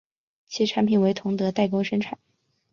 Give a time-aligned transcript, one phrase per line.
[0.47, 2.17] 其产品为同德代工生产。